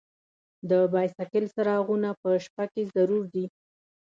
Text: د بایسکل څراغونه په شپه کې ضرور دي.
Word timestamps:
د 0.69 0.71
بایسکل 0.93 1.45
څراغونه 1.53 2.09
په 2.21 2.29
شپه 2.45 2.65
کې 2.73 2.83
ضرور 2.95 3.23
دي. 3.33 3.45